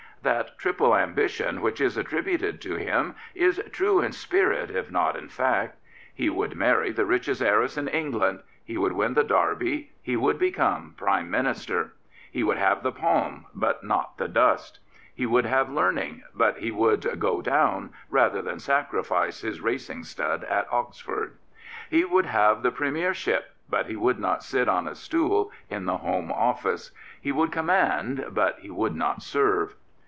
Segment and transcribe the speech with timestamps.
[0.23, 5.29] That triple ambition which is attributed to him is true in spirit if not in
[5.29, 5.77] fact.
[6.13, 10.37] He would marry the richest heiress in England; he would win the Derby; he would
[10.37, 11.93] become Prime Minister.
[12.31, 14.77] He would have the palm, but not the dust.
[15.15, 20.43] He would have learning; but he would" go down" rather than sacrifice his racing stud
[20.43, 21.35] at Oxford.
[21.89, 25.85] He would have the Premier ship; but he would not sit on a stool in
[25.85, 26.91] the Home Office.
[27.19, 29.73] He would command; but he would not serve.